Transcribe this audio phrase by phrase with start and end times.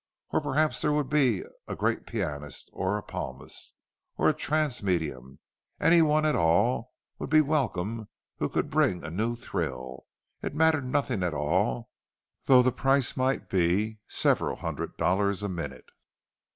[0.31, 3.75] Or perhaps there would be a great pianist, or a palmist,
[4.17, 5.37] or a trance medium.
[5.79, 11.35] Anyone at all would be welcome who could bring a new thrill—it mattered nothing at
[11.35, 11.91] all,
[12.45, 15.91] though the price might be several hundred dollars a minute.